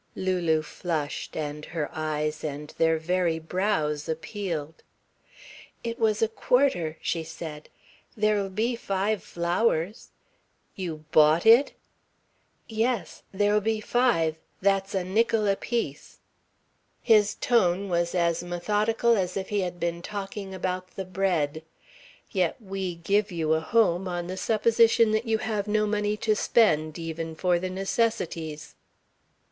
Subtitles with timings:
[0.15, 4.81] Lulu flushed, and her eyes and their very brows appealed.
[5.83, 7.69] "It was a quarter," she said.
[8.17, 10.09] "There'll be five flowers."
[10.75, 11.73] "You bought it?"
[12.67, 13.21] "Yes.
[13.31, 16.17] There'll be five that's a nickel apiece."
[17.03, 21.61] His tone was as methodical as if he had been talking about the bread.
[22.31, 26.35] "Yet we give you a home on the supposition that you have no money to
[26.35, 28.73] spend, even for the necessities."